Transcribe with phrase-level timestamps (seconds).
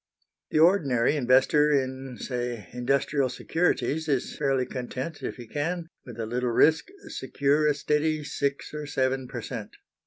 [0.49, 6.25] The ordinary investor in, say, industrial securities is fairly content if he can, with a
[6.25, 9.75] little risk, secure a steady six or seven per cent.